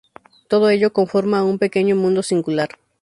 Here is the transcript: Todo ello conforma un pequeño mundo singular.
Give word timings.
Todo 0.47 0.71
ello 0.71 0.93
conforma 0.93 1.43
un 1.43 1.59
pequeño 1.59 1.95
mundo 1.95 2.23
singular. 2.23 2.69